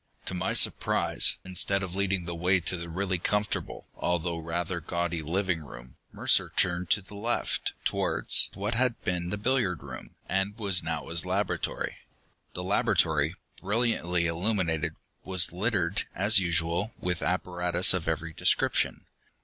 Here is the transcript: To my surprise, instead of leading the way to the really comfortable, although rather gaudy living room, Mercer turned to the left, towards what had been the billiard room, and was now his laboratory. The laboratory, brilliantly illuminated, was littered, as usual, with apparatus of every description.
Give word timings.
To 0.25 0.33
my 0.33 0.53
surprise, 0.53 1.35
instead 1.45 1.83
of 1.83 1.95
leading 1.95 2.25
the 2.25 2.33
way 2.33 2.59
to 2.59 2.75
the 2.75 2.89
really 2.89 3.19
comfortable, 3.19 3.85
although 3.95 4.39
rather 4.39 4.79
gaudy 4.79 5.21
living 5.21 5.63
room, 5.63 5.95
Mercer 6.11 6.51
turned 6.55 6.89
to 6.89 7.03
the 7.03 7.13
left, 7.13 7.73
towards 7.85 8.49
what 8.55 8.73
had 8.73 8.99
been 9.03 9.29
the 9.29 9.37
billiard 9.37 9.83
room, 9.83 10.15
and 10.27 10.57
was 10.57 10.81
now 10.81 11.07
his 11.09 11.23
laboratory. 11.23 11.97
The 12.55 12.63
laboratory, 12.63 13.35
brilliantly 13.61 14.25
illuminated, 14.25 14.95
was 15.23 15.51
littered, 15.53 16.07
as 16.15 16.39
usual, 16.39 16.93
with 16.99 17.21
apparatus 17.21 17.93
of 17.93 18.07
every 18.07 18.33
description. 18.33 19.05